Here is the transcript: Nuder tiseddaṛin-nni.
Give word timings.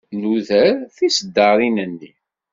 Nuder 0.19 0.73
tiseddaṛin-nni. 0.95 2.11